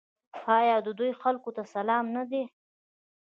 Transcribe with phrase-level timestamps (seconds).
[0.57, 2.43] آیا او د دوی خلکو ته سلام نه دی؟